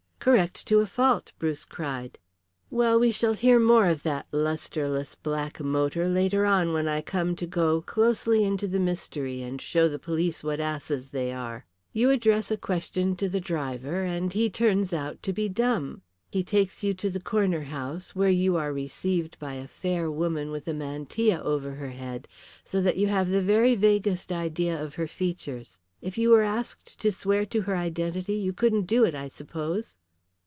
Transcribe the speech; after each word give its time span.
"Correct 0.21 0.67
to 0.67 0.81
a 0.81 0.85
fault," 0.85 1.31
Bruce 1.39 1.65
cried. 1.65 2.19
"Well, 2.69 2.99
we 2.99 3.11
shall 3.11 3.33
hear 3.33 3.59
more 3.59 3.87
of 3.87 4.03
that 4.03 4.27
lustreless 4.31 5.15
black 5.15 5.59
motor 5.59 6.07
later 6.07 6.45
on 6.45 6.73
when 6.73 6.87
I 6.87 7.01
come 7.01 7.35
to 7.37 7.47
go 7.47 7.81
closely 7.81 8.43
into 8.43 8.67
the 8.67 8.79
mystery 8.79 9.41
and 9.41 9.59
show 9.59 9.87
the 9.87 9.97
police 9.97 10.43
what 10.43 10.59
asses 10.59 11.09
they 11.09 11.33
are. 11.33 11.65
You 11.91 12.11
address 12.11 12.51
a 12.51 12.55
question 12.57 13.15
to 13.15 13.27
the 13.29 13.39
driver 13.39 14.03
and 14.03 14.31
he 14.31 14.47
turns 14.47 14.93
out 14.93 15.23
to 15.23 15.33
be 15.33 15.49
dumb. 15.49 16.03
He 16.29 16.43
takes 16.43 16.83
you 16.83 16.93
to 16.93 17.09
the 17.09 17.19
corner 17.19 17.63
house, 17.63 18.13
where 18.15 18.29
you 18.29 18.55
are 18.57 18.71
received 18.71 19.39
by 19.39 19.53
a 19.55 19.67
fair 19.67 20.11
woman 20.11 20.51
with 20.51 20.67
a 20.67 20.73
mantilla 20.75 21.41
over 21.41 21.71
her 21.71 21.89
head 21.89 22.27
so 22.63 22.79
that 22.81 22.97
you 22.97 23.07
have 23.07 23.27
the 23.31 23.41
very 23.41 23.73
vaguest 23.73 24.31
idea 24.31 24.79
of 24.79 24.93
her 24.93 25.07
features. 25.07 25.79
If 25.99 26.15
you 26.19 26.29
were 26.29 26.43
asked 26.43 26.99
to 27.01 27.11
swear 27.11 27.43
to 27.47 27.61
her 27.61 27.75
identity 27.75 28.35
you 28.35 28.53
couldn't 28.53 28.85
do 28.85 29.03
it 29.03 29.15
I 29.15 29.27
suppose?" 29.27 29.97